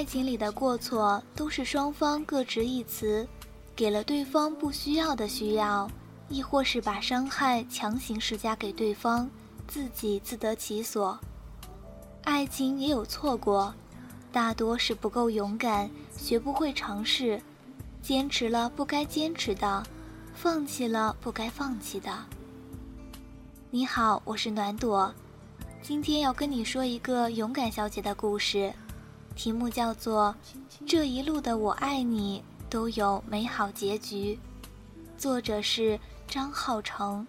[0.00, 3.28] 爱情里的过错都是双方各执一词，
[3.76, 5.86] 给了对方不需要的需要，
[6.30, 9.28] 亦或是把伤害强行施加给对方，
[9.68, 11.20] 自己自得其所。
[12.22, 13.74] 爱情也有错过，
[14.32, 17.38] 大多是不够勇敢，学不会尝试，
[18.00, 19.82] 坚持了不该坚持的，
[20.32, 22.10] 放弃了不该放弃的。
[23.70, 25.14] 你好，我是暖朵。
[25.82, 28.72] 今天要跟你说一个勇敢小姐的故事，
[29.34, 30.34] 题目叫做
[30.86, 34.34] 《这一路的我爱你都有美好结局》，
[35.20, 35.98] 作者是
[36.28, 37.26] 张浩成。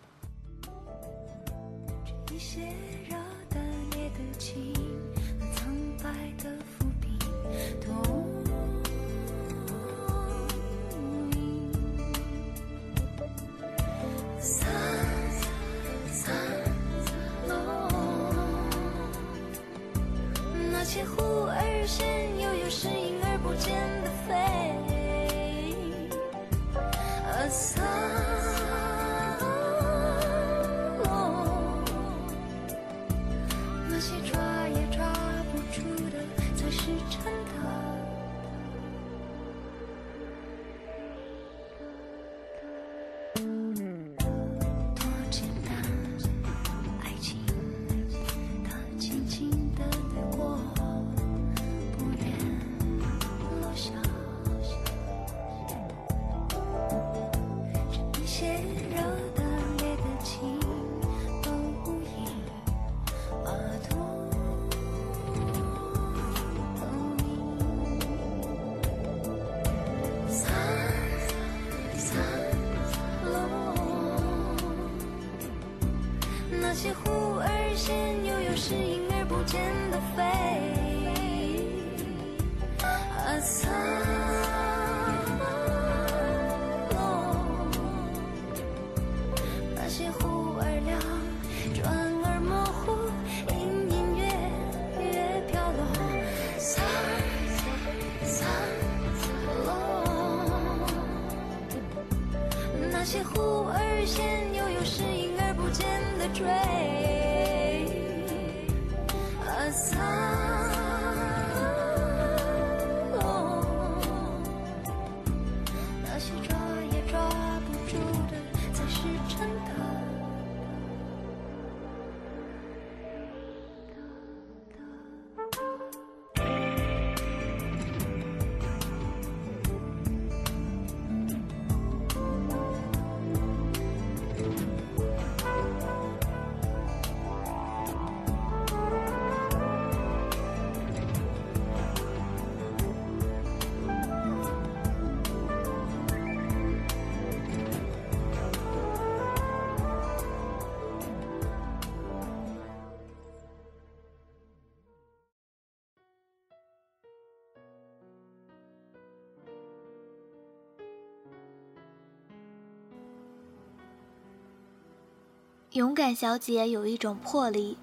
[165.71, 167.77] 勇敢小姐有一种魄力，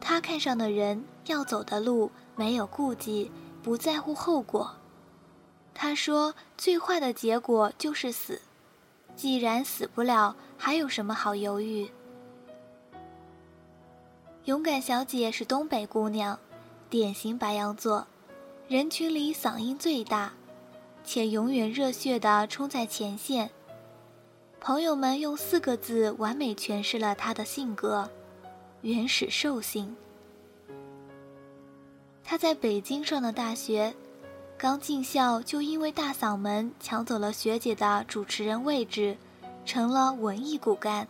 [0.00, 3.28] 她看上的人要走的路没有顾忌，
[3.60, 4.76] 不在乎后果。
[5.74, 8.40] 她说：“最坏的结果就是死，
[9.16, 11.90] 既然死不了，还有什么好犹豫？”
[14.44, 16.38] 勇敢小姐是东北姑娘，
[16.88, 18.06] 典型白羊座，
[18.68, 20.34] 人群里嗓音最大，
[21.02, 23.50] 且永远热血地冲在前线。
[24.66, 28.08] 朋友们用四个字完美诠释了他的性格：
[28.80, 29.94] 原始兽性。
[32.24, 33.94] 他在北京上的大学，
[34.56, 39.18] 刚进校就因为大嗓门抢走了学姐的主持人位置，
[39.66, 41.06] 成了文艺骨干。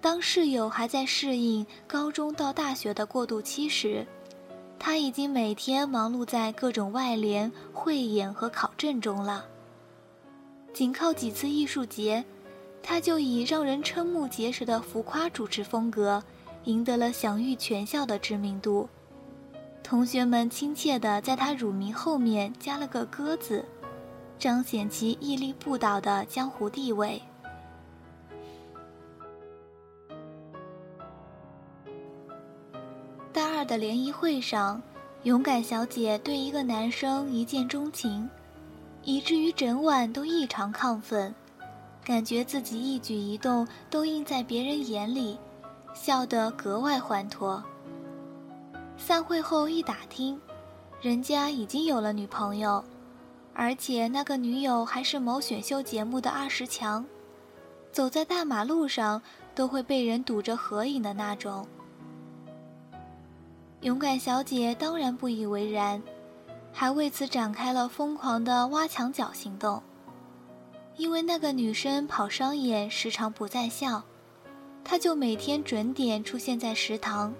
[0.00, 4.04] 当室友还在适应高中到大学的过渡期时，
[4.76, 9.44] 他已经每天忙碌在各种外联、汇演和考证中了。
[10.72, 12.24] 仅靠几次艺术节，
[12.86, 16.22] 他就以让人瞠目结舌的浮夸主持风格，
[16.64, 18.86] 赢得了享誉全校的知名度。
[19.82, 23.64] 同学们亲切地在他乳名后面加了个“鸽”字，
[24.38, 27.20] 彰显其屹立不倒的江湖地位。
[33.32, 34.80] 大二的联谊会上，
[35.22, 38.28] 勇敢小姐对一个男生一见钟情。
[39.02, 41.34] 以至于整晚都异常亢奋，
[42.04, 45.38] 感觉自己一举一动都映在别人眼里，
[45.94, 47.62] 笑得格外欢脱。
[48.98, 50.38] 散会后一打听，
[51.00, 52.84] 人家已经有了女朋友，
[53.54, 57.04] 而且那个女友还是某选秀节目的二十强，
[57.90, 59.20] 走在大马路上
[59.54, 61.66] 都会被人堵着合影的那种。
[63.80, 66.02] 勇敢小姐当然不以为然，
[66.70, 69.82] 还为此展开了疯狂的挖墙脚行动。
[70.96, 74.02] 因为那个女生跑商演时常不在校，
[74.84, 77.34] 她就每天准点出现在食堂，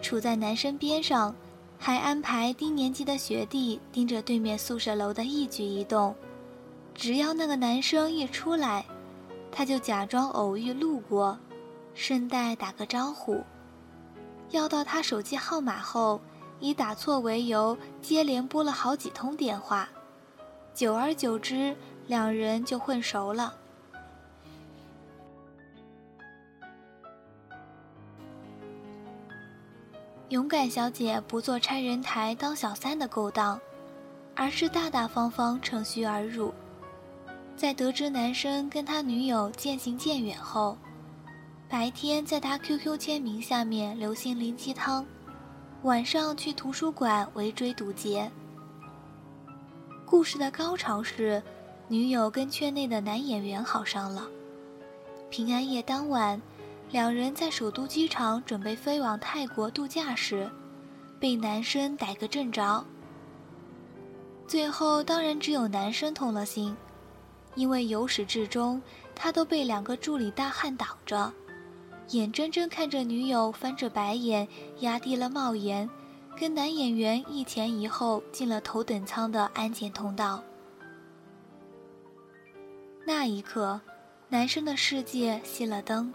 [0.00, 1.34] 处在男生边上，
[1.78, 6.14] 还安排低年级的学弟盯着对面宿舍楼的一举一动。
[6.94, 8.84] 只要那个男生一出来，
[9.52, 11.38] 她就假装偶遇路过，
[11.94, 13.42] 顺带打个招呼。
[14.50, 16.20] 要到他手机号码后，
[16.58, 19.86] 以打错为由接连拨了好几通电话，
[20.74, 21.76] 久而久之，
[22.08, 23.54] 两人就混熟了。
[30.30, 33.58] 勇敢小姐不做拆人台当小三的勾当，
[34.34, 36.52] 而是大大方方乘虚而入。
[37.56, 40.76] 在得知男生跟他女友渐行渐远后，
[41.68, 45.04] 白天在他 QQ 签名下面留心灵鸡汤，
[45.82, 48.30] 晚上去图书馆围追堵截。
[50.04, 51.42] 故事的高潮是，
[51.90, 54.28] 女友跟圈内的男演员好上了。
[55.30, 56.40] 平安夜当晚，
[56.90, 60.50] 两人在首都机场准备飞往泰国度假时，
[61.18, 62.84] 被男生逮个正着。
[64.46, 66.76] 最后当然只有男生痛了心，
[67.54, 68.80] 因为由始至终
[69.14, 71.32] 他都被两个助理大汉挡着。
[72.10, 74.46] 眼睁睁看着女友翻着白眼，
[74.80, 75.88] 压低了帽檐，
[76.38, 80.42] 跟男演员一前一后进了头等舱的安检通道。
[83.08, 83.80] 那一刻，
[84.28, 86.12] 男生的世界熄了灯，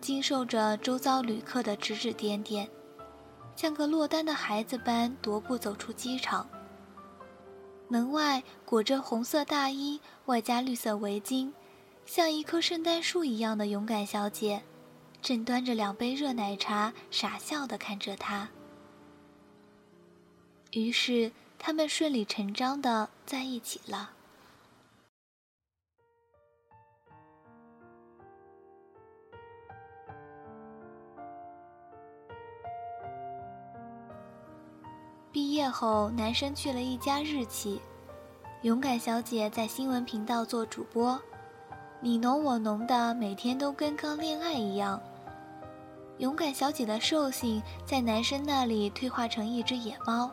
[0.00, 2.66] 经受着周遭旅客的指指点点，
[3.54, 6.48] 像个落单的孩子般踱步走出机场。
[7.88, 11.52] 门外裹着红色大衣，外加绿色围巾，
[12.06, 14.62] 像一棵圣诞树一样的勇敢小姐。
[15.20, 18.48] 正端着两杯热奶茶，傻笑地看着他。
[20.70, 24.12] 于是，他们顺理成章地在一起了。
[35.50, 37.82] 毕业后，男生去了一家日企，
[38.62, 41.20] 勇敢小姐在新闻频道做主播，
[42.00, 45.02] 你侬我侬的，每天都跟刚恋爱一样。
[46.18, 50.30] 勇敢小姐的兽性在男生那里退化成一只野猫，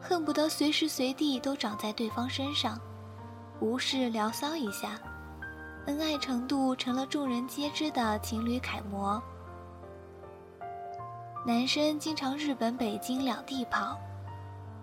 [0.00, 2.78] 恨不得随时随地都长在对方身上，
[3.58, 4.96] 无事聊骚一下，
[5.86, 9.20] 恩爱程度成了众人皆知的情侣楷模。
[11.44, 13.98] 男生经常日本、北京两地跑，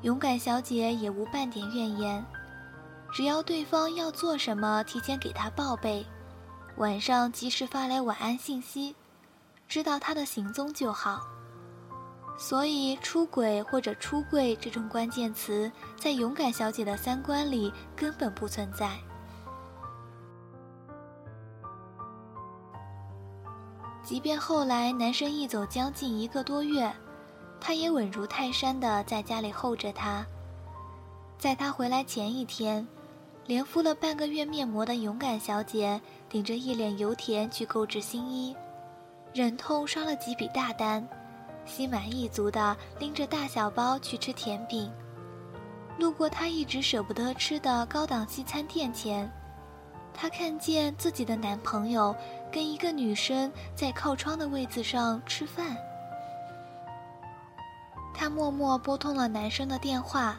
[0.04, 2.24] 勇敢小姐也无半点怨言，
[3.12, 6.06] 只要对方要做什么，提前给她报备，
[6.78, 8.96] 晚上及时发来晚安信息。
[9.68, 11.28] 知道他的行踪就好，
[12.38, 18.98] 所以出轨或者出柜这种关键词，在勇敢小姐的三观里根本不存在。
[24.02, 26.90] 即便后来男生一走将近一个多月，
[27.59, 30.26] 她也稳如泰山的在家里候着他。
[31.37, 32.87] 在他回来前一天，
[33.45, 35.99] 连敷了半个月面膜的勇敢小姐，
[36.30, 38.56] 顶着一脸油田去购置新衣。
[39.33, 41.07] 忍痛刷了几笔大单，
[41.66, 44.92] 心满意足地拎着大小包去吃甜饼。
[45.99, 49.31] 路过他一直舍不得吃的高档西餐店前，
[50.14, 52.16] 他看见自己的男朋友
[52.52, 55.78] 跟一个女生在靠窗的位子上吃饭。
[58.30, 60.38] 默默拨通了男生的电话，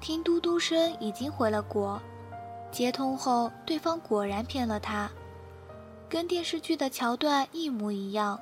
[0.00, 2.00] 听嘟嘟声已经回了国。
[2.70, 5.10] 接通后，对方果然骗了他。
[6.08, 8.40] 跟电视剧的桥段一模一样，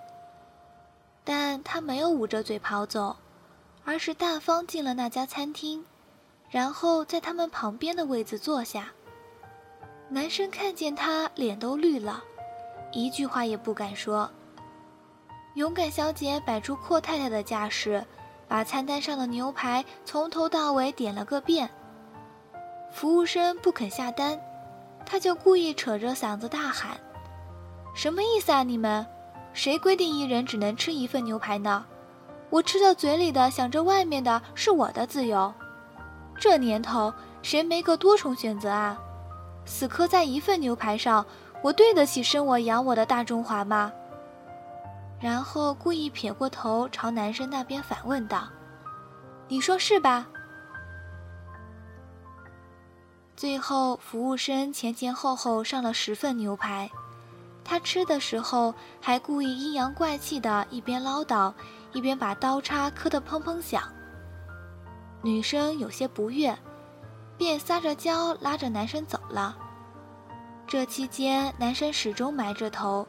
[1.25, 3.17] 但他没有捂着嘴跑走，
[3.85, 5.85] 而是大方进了那家餐厅，
[6.49, 8.93] 然后在他们旁边的位子坐下。
[10.09, 12.23] 男生看见他，脸都绿了，
[12.93, 14.31] 一句话也不敢说。
[15.55, 18.05] 勇敢小姐摆出阔太太的架势，
[18.49, 21.69] 把餐单上的牛排从头到尾点了个遍。
[22.93, 24.39] 服务生不肯下单，
[25.05, 26.97] 他就故意扯着嗓子大喊。
[27.95, 28.63] 什么意思啊？
[28.63, 29.07] 你们，
[29.53, 31.85] 谁规定一人只能吃一份牛排呢？
[32.49, 35.53] 我吃到嘴里的，想着外面的，是我的自由。
[36.39, 37.13] 这年头，
[37.43, 38.99] 谁没个多重选择啊？
[39.65, 41.27] 死磕在一份牛排上，
[41.61, 43.93] 我对得起生我养我的大中华吗？
[45.21, 48.49] 然后故意撇过头，朝男生那边反问道
[49.49, 50.27] ：“你说是吧？
[53.35, 56.91] 最后，服务生前前后后上了十份牛排，
[57.65, 61.53] 他吃的时候还故意阴阳怪气的，一边唠叨，
[61.93, 63.83] 一边把刀叉磕得砰砰响。
[65.23, 66.57] 女生有些不悦，
[67.37, 69.57] 便撒着娇拉着男生走了。
[70.67, 73.07] 这期间，男生始终埋着头，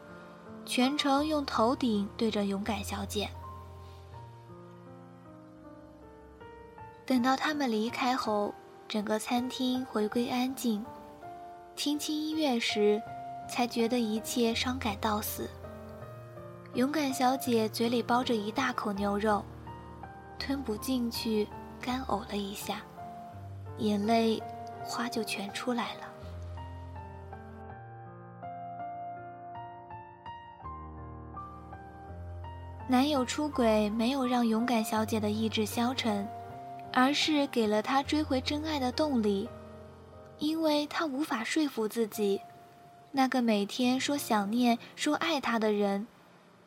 [0.67, 3.27] 全程用头顶对着勇敢小姐。
[7.05, 8.53] 等到他们离开后。
[8.89, 10.81] 整个餐厅回归安静，
[11.75, 13.01] 听轻音乐时，
[13.49, 15.49] 才觉得一切伤感到死。
[16.73, 19.43] 勇敢小姐嘴里包着一大口牛肉，
[20.39, 21.45] 吞不进去，
[21.81, 22.81] 干呕了一下，
[23.79, 24.41] 眼泪
[24.85, 26.06] 哗就全出来了。
[32.87, 36.27] 男友出轨没有让勇敢小姐的意志消沉。
[36.93, 39.47] 而是给了她追回真爱的动力，
[40.39, 42.41] 因为她无法说服自己，
[43.11, 46.07] 那个每天说想念、说爱他的人，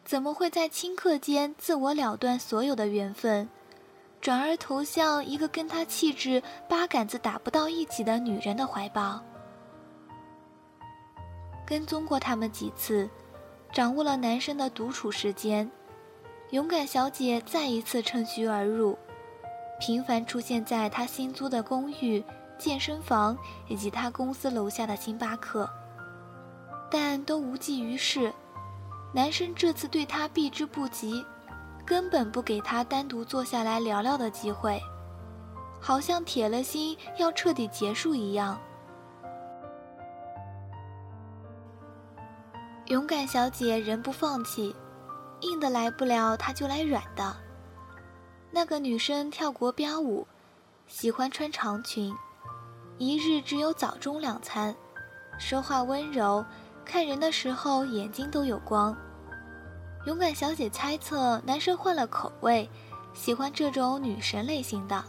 [0.05, 3.49] 怎么会在顷刻间自我了断所有的缘分，
[4.21, 9.21] 转而投向一个跟他气质八竿子打不到一起的女人的怀抱？
[11.67, 13.11] 跟踪过他们几次，
[13.73, 15.69] 掌握了男生的独处时间，
[16.51, 18.99] 勇敢小姐再一次趁虚而入。
[19.79, 22.23] 频繁出现在他新租的公寓、
[22.59, 23.39] 健身房
[23.69, 25.69] 以及他公司楼下的星巴克，
[26.91, 28.33] 但都无济于事。
[29.15, 31.25] 男生这次对他避之不及，
[31.87, 34.81] 根本不给他单独坐下来聊聊的机会，
[35.81, 38.61] 好像铁了心要彻底结束一样。
[42.87, 44.75] 勇敢小姐仍不放弃，
[45.43, 47.37] 硬的来不了，他就来软的。
[48.51, 50.27] 那个女生跳国标舞，
[50.87, 52.15] 喜欢穿长裙，
[52.99, 54.75] 一日只有早中两餐，
[55.39, 56.45] 说话温柔，
[56.85, 58.97] 看人的时候眼睛都有光。
[60.07, 62.69] 勇敢小姐猜测男生换了口味，
[63.15, 65.05] 喜欢这种女神类型的，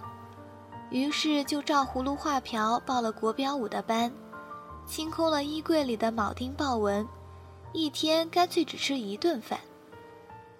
[0.89, 4.11] 于是就照葫芦画瓢报了国标舞的班，
[4.85, 7.07] 清空了衣柜里的铆钉豹纹，
[7.73, 9.59] 一天干脆只吃一顿饭。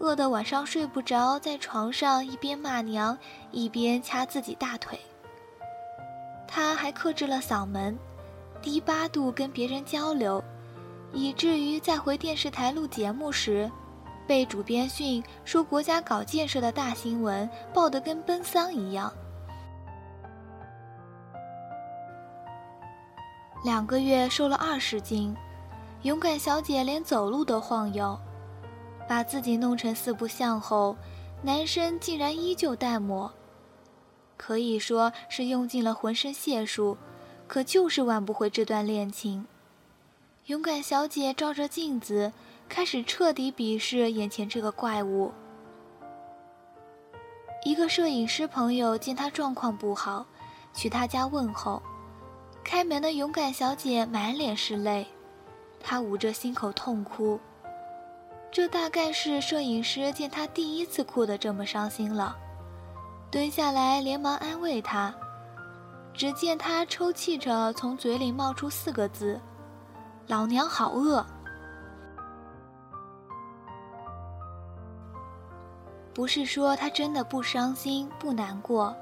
[0.01, 3.15] 饿得晚上睡不着，在床上一边骂娘，
[3.51, 4.99] 一边掐自己大腿。
[6.47, 7.95] 他还克制了嗓门，
[8.63, 10.43] 低八度跟别人交流，
[11.13, 13.69] 以至于在回电视台录节目时，
[14.25, 19.13] 被主编训说国家搞建设的大新闻报得跟奔丧一样。
[23.63, 25.35] 两个月瘦了二十斤，
[26.01, 28.19] 勇敢小姐连走路都晃悠。
[29.11, 30.95] 把自己弄成四不像后，
[31.41, 33.29] 男生竟然依旧淡漠，
[34.37, 36.97] 可以说是用尽了浑身解数，
[37.45, 39.45] 可就是挽不回这段恋情。
[40.45, 42.31] 勇敢小姐照着镜子，
[42.69, 45.33] 开始彻底鄙视眼前这个怪物。
[47.65, 50.25] 一个摄影师朋友见她状况不好，
[50.73, 51.83] 去她家问候，
[52.63, 55.05] 开门的勇敢小姐满脸是泪，
[55.81, 57.37] 她捂着心口痛哭。
[58.51, 62.35] 这大概是摄影师见他第一次哭得这么伤心了，
[63.31, 65.15] 蹲下来连忙安慰他。
[66.13, 69.39] 只见他抽泣着，从嘴里冒出四个字
[70.27, 71.25] ：“老娘好饿。”
[76.13, 78.93] 不是说他真的不伤心不难过，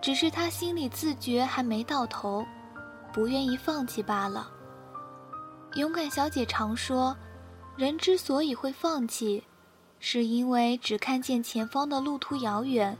[0.00, 2.46] 只是他心里自觉还没到头，
[3.12, 4.48] 不愿意放弃罢了。
[5.74, 7.16] 勇敢小姐常说。
[7.78, 9.44] 人之所以会放弃，
[10.00, 12.98] 是因为只看见前方的路途遥远，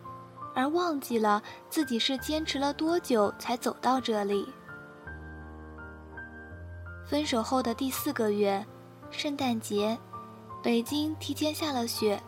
[0.54, 4.46] 而忘记了自己是坚持了多久才走到这里。
[7.04, 8.64] 分手后的第四个月，
[9.10, 9.98] 圣诞节，
[10.62, 12.22] 北京提前下了雪。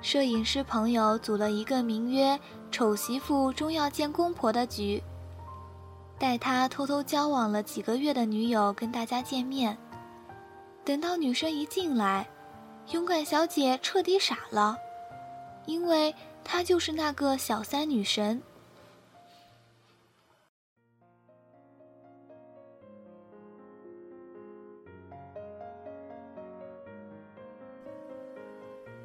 [0.00, 2.40] 摄影师朋友组了一个名曰
[2.72, 5.02] “丑媳妇终要见公婆”的局，
[6.18, 9.76] 带他偷偷交往了几个月的女友跟大家见面。
[10.86, 12.24] 等到女生一进来，
[12.92, 14.78] 勇敢小姐彻底傻了，
[15.66, 16.14] 因为
[16.44, 18.40] 她就是那个小三女神。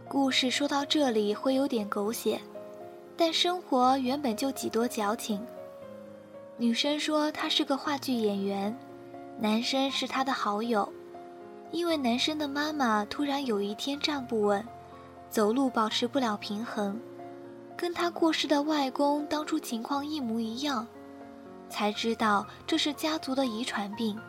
[0.07, 2.39] 故事说到这里会有点狗血，
[3.17, 5.43] 但生活原本就几多矫情。
[6.57, 8.77] 女生说她是个话剧演员，
[9.39, 10.88] 男生是她的好友。
[11.72, 14.66] 因为男生的妈妈突然有一天站不稳，
[15.30, 17.00] 走路保持不了平衡，
[17.78, 20.86] 跟他过世的外公当初情况一模一样，
[21.70, 24.20] 才知道这是家族的遗传病。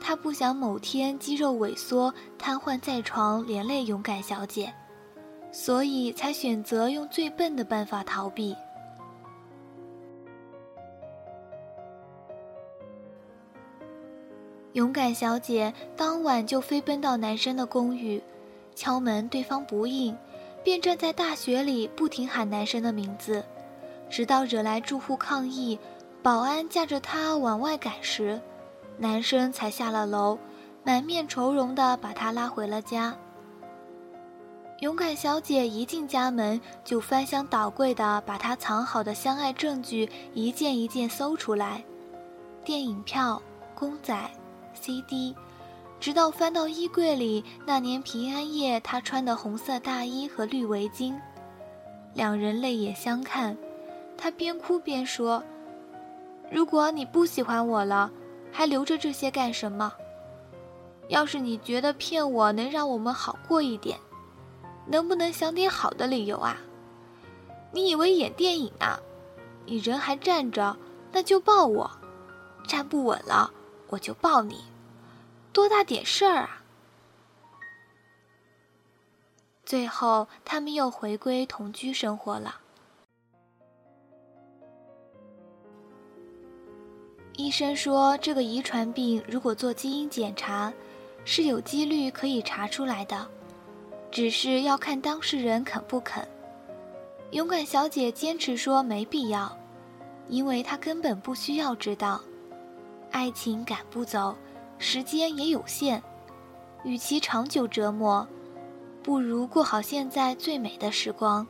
[0.00, 4.74] 他不想某天肌肉萎缩、瘫痪在床，连累勇敢小姐，
[5.52, 8.56] 所以才选择用最笨的办法逃避。
[14.74, 18.22] 勇敢小姐当晚就飞奔到男生的公寓，
[18.74, 20.16] 敲门，对方不应，
[20.64, 23.44] 便站在大雪里不停喊男生的名字，
[24.08, 25.78] 直到惹来住户抗议，
[26.22, 28.40] 保安架着她往外赶时。
[28.96, 30.38] 男生才下了楼，
[30.84, 33.14] 满面愁容地把她拉回了家。
[34.80, 41.84] 勇敢小姐一进家门，就翻箱倒柜地把她藏好的相爱证据一件一件搜出来，
[42.64, 43.40] 电影票、
[43.74, 44.30] 公仔、
[44.74, 45.34] CD，
[46.00, 51.14] 直到翻到衣柜里那年平安夜他穿的红色大衣和绿围巾。
[52.14, 53.56] 两人泪眼相看，
[54.16, 55.42] 他边哭边说
[56.50, 58.10] ：“如果你不喜欢我了。”
[58.54, 59.90] 还留着这些干什么？
[61.08, 63.98] 要是你觉得骗我能让我们好过一点，
[64.86, 66.58] 能不能想点好的理由啊？
[67.72, 68.98] 你以为演电影呢？
[69.64, 70.76] 你人还站着，
[71.10, 71.90] 那就抱我；
[72.68, 73.50] 站不稳了，
[73.92, 74.64] 我就抱你。
[75.52, 76.62] 多大点事儿啊！
[79.66, 82.58] 最后，他们又回归同居生活了。
[87.36, 90.72] 医生说，这个遗传病如果做基因检查，
[91.26, 93.28] 是有几率可以查出来的，
[94.10, 96.26] 只是要看当事人肯不肯。
[97.32, 99.54] 勇敢小姐坚持说没必要，
[100.28, 102.22] 因为她根本不需要知道。
[103.12, 104.36] 爱情赶不走，
[104.78, 106.02] 时间也有限，
[106.82, 108.26] 与其长久折磨，
[109.02, 111.46] 不如过好现在最美的时光。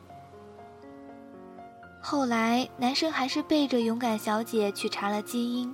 [2.01, 5.73] 后来，男生还是背着勇敢小姐去查了基因，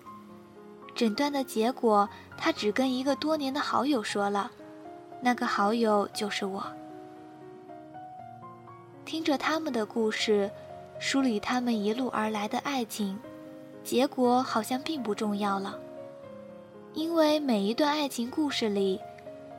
[0.93, 4.51] 诊断的结果，他只跟一个多年的好友说了，
[5.21, 6.63] 那个好友就是我。
[9.05, 10.51] 听着他们的故事，
[10.99, 13.19] 梳理他们一路而来的爱情，
[13.89, 15.75] 结果好像并不重要了，
[16.93, 19.01] 因为每一段爱情故事里，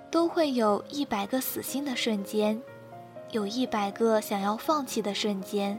[0.08, 2.62] 都会有一百个死心的瞬间，
[3.32, 5.76] 有一百个想要放弃的瞬间。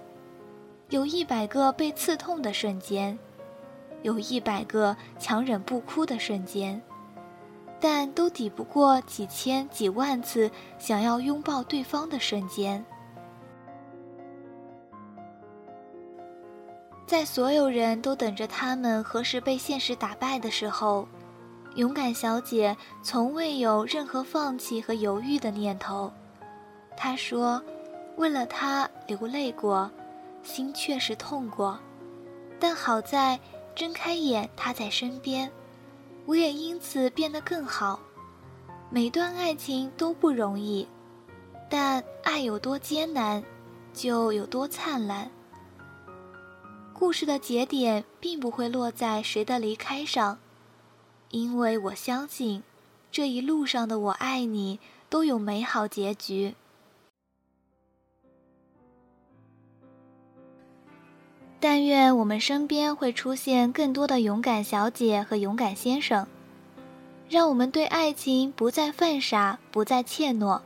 [0.89, 3.17] 有一百个被刺痛的瞬间，
[4.01, 6.81] 有一百个强忍不哭的瞬间，
[7.79, 12.85] 但都抵不过几千几万次想要拥抱对方的瞬间。
[17.11, 21.05] 在所有人都等着他们何时被现实打败的时候，
[21.75, 26.09] 勇敢小姐从未有任何放弃和犹豫的念头。
[26.95, 27.61] 她说
[28.15, 29.91] ：“为了他流泪过。”
[30.41, 31.77] 心确实痛过，
[32.57, 33.37] 但好在
[33.75, 35.51] 睁开眼他在身边，
[36.25, 37.99] 我也因此变得更好。
[38.89, 40.87] 每段爱情都不容易，
[41.69, 43.43] 但爱有多艰难，
[43.91, 45.29] 就有多灿烂。
[47.01, 50.37] 故事的节点并不会落在谁的离开上，
[51.31, 52.61] 因为我相信，
[53.11, 56.53] 这一路上的我爱你都有美好结局。
[61.59, 66.27] 但愿我们身边会出现更多的勇敢小姐和勇敢先生，
[67.27, 70.61] 让我们对爱情不再犯傻，不再怯懦，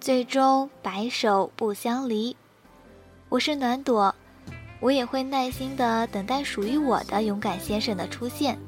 [0.00, 2.36] 最终白首不相离。
[3.28, 4.14] 我是暖朵，
[4.80, 8.58] 我也会耐心的等待属于我的勇敢先生的出现。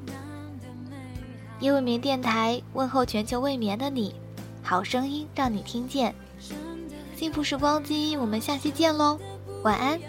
[1.59, 4.15] 夜未眠电台问候全球未眠的你，
[4.63, 6.13] 好声音让你听见。
[7.15, 9.19] 幸福时光机，我们下期见喽，
[9.63, 9.99] 晚安。